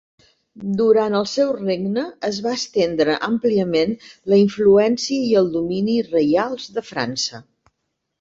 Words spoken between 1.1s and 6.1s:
el seu regne es va estendre àmpliament la influència i el domini